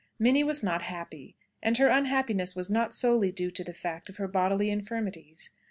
[0.17, 4.15] Minnie was not happy; and her unhappiness was not solely due to the fact of
[4.15, 5.51] her bodily infirmities.